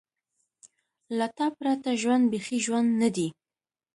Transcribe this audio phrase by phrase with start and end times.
[1.17, 3.27] له تا پرته ژوند بېخي ژوند نه دی.